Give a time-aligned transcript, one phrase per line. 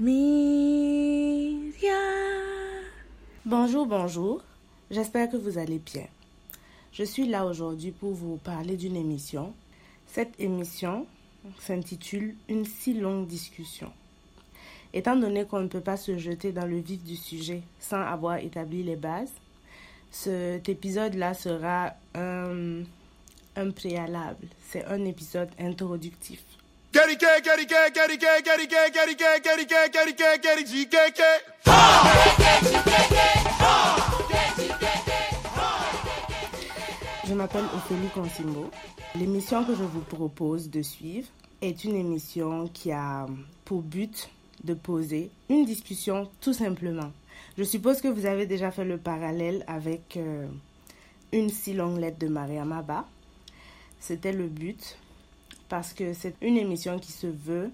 [0.00, 1.90] Myria.
[3.44, 4.44] Bonjour, bonjour.
[4.92, 6.06] J'espère que vous allez bien.
[6.92, 9.54] Je suis là aujourd'hui pour vous parler d'une émission.
[10.06, 11.04] Cette émission
[11.58, 13.90] s'intitule Une si longue discussion.
[14.92, 18.36] Étant donné qu'on ne peut pas se jeter dans le vif du sujet sans avoir
[18.36, 19.32] établi les bases,
[20.12, 22.84] cet épisode-là sera un,
[23.56, 24.46] un préalable.
[24.68, 26.44] C'est un épisode introductif.
[37.24, 38.68] Je m'appelle Ophélie Consimbo.
[39.14, 41.28] L'émission que je vous propose de suivre
[41.62, 43.26] est une émission qui a
[43.64, 44.28] pour but
[44.64, 47.12] de poser une discussion tout simplement.
[47.56, 50.48] Je suppose que vous avez déjà fait le parallèle avec euh,
[51.30, 53.06] une si longue lettre de Mariama Ba.
[54.00, 54.96] C'était le but
[55.68, 57.70] parce que c'est une émission qui se veut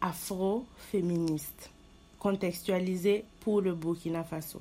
[0.00, 1.70] afro-féministe,
[2.18, 4.60] contextualisée pour le Burkina Faso.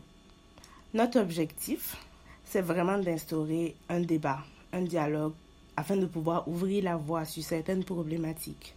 [0.94, 1.98] Notre objectif,
[2.44, 4.40] c'est vraiment d'instaurer un débat,
[4.74, 5.34] un dialogue,
[5.78, 8.76] afin de pouvoir ouvrir la voie sur certaines problématiques.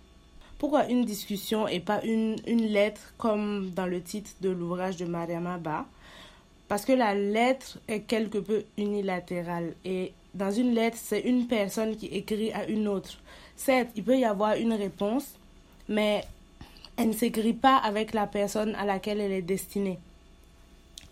[0.58, 5.04] Pourquoi une discussion et pas une, une lettre comme dans le titre de l'ouvrage de
[5.04, 5.86] Mariama Ba?
[6.68, 11.96] Parce que la lettre est quelque peu unilatérale et dans une lettre, c'est une personne
[11.96, 13.18] qui écrit à une autre.
[13.56, 15.34] Certes, il peut y avoir une réponse,
[15.88, 16.24] mais
[16.96, 19.98] elle ne s'écrit pas avec la personne à laquelle elle est destinée.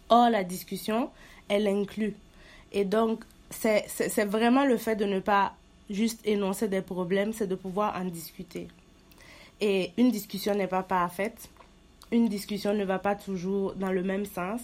[0.09, 1.11] Or, la discussion,
[1.49, 2.15] elle inclut.
[2.73, 5.53] Et donc, c'est vraiment le fait de ne pas
[5.89, 8.69] juste énoncer des problèmes, c'est de pouvoir en discuter.
[9.61, 11.49] Et une discussion n'est pas parfaite.
[12.11, 14.61] Une discussion ne va pas toujours dans le même sens.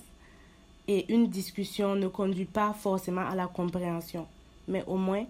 [0.89, 4.27] Et une discussion ne conduit pas forcément à la compréhension.
[4.69, 5.25] Mais au moins,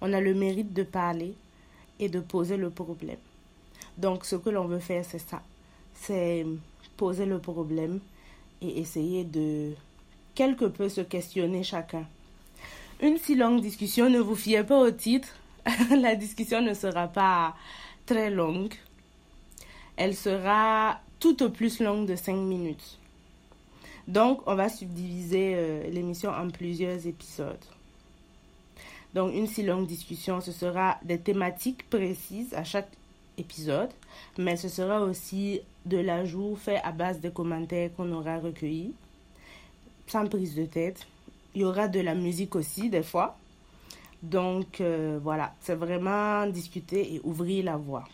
[0.00, 1.34] on a le mérite de parler
[1.98, 3.18] et de poser le problème.
[3.96, 5.42] Donc, ce que l'on veut faire, c'est ça.
[5.94, 6.44] C'est
[6.96, 8.00] poser le problème
[8.60, 9.72] et essayer de
[10.34, 12.04] quelque peu se questionner chacun.
[13.00, 15.28] Une si longue discussion, ne vous fiez pas au titre.
[15.90, 17.54] La discussion ne sera pas
[18.04, 18.74] très longue.
[19.96, 22.98] Elle sera tout au plus longue de 5 minutes.
[24.06, 27.64] Donc, on va subdiviser euh, l'émission en plusieurs épisodes.
[29.16, 32.90] Donc, une si longue discussion, ce sera des thématiques précises à chaque
[33.38, 33.88] épisode,
[34.36, 38.92] mais ce sera aussi de l'ajout fait à base des commentaires qu'on aura recueillis,
[40.06, 41.06] sans prise de tête.
[41.54, 43.38] Il y aura de la musique aussi, des fois.
[44.22, 48.04] Donc, euh, voilà, c'est vraiment discuter et ouvrir la voie.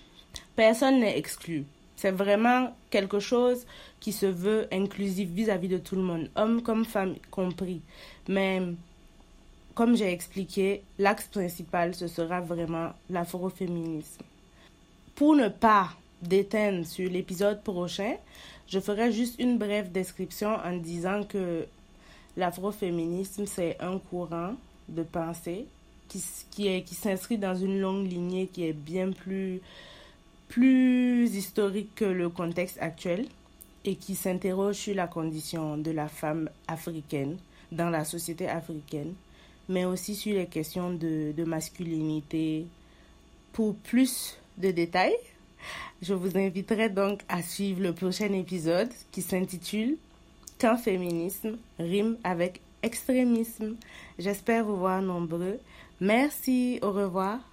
[0.54, 1.64] Personne n'est exclu.
[1.96, 3.66] C'est vraiment quelque chose
[3.98, 7.80] qui se veut inclusif vis-à-vis de tout le monde, hommes comme femmes compris.
[8.28, 8.62] Mais
[9.74, 14.22] comme j'ai expliqué, l'axe principal, ce sera vraiment l'afroféminisme.
[15.14, 15.90] Pour ne pas
[16.22, 18.14] déteindre sur l'épisode prochain,
[18.68, 21.66] je ferai juste une brève description en disant que
[22.36, 24.54] l'afroféminisme, c'est un courant
[24.88, 25.66] de pensée
[26.08, 29.60] qui, qui, qui s'inscrit dans une longue lignée qui est bien plus
[30.52, 33.26] plus historique que le contexte actuel
[33.86, 37.38] et qui s'interroge sur la condition de la femme africaine
[37.72, 39.14] dans la société africaine,
[39.68, 42.66] mais aussi sur les questions de, de masculinité.
[43.52, 45.16] Pour plus de détails,
[46.00, 49.96] je vous inviterai donc à suivre le prochain épisode qui s'intitule
[50.60, 53.76] Quand féminisme rime avec extrémisme.
[54.18, 55.58] J'espère vous voir nombreux.
[56.00, 57.51] Merci, au revoir.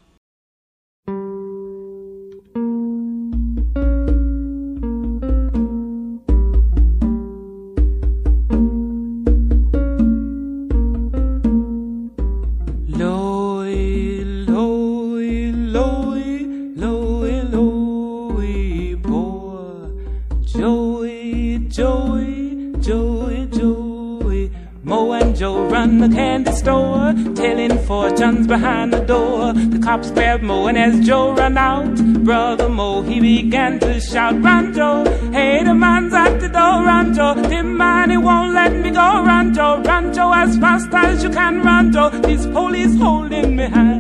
[25.80, 29.54] Run the candy store, telling fortunes behind the door.
[29.54, 34.42] The cops grabbed Mo, and as Joe ran out, brother Mo, he began to shout,
[34.42, 37.36] Run, Joe, hey, the man's at the door, run, Joe.
[37.36, 41.30] The man, he won't let me go, run, Joe, run, Joe, as fast as you
[41.30, 42.10] can, run, Joe.
[42.10, 43.99] This police holding me hand.